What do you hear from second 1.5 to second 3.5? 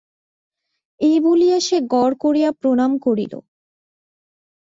সে গড় করিয়া প্রণাম করিল।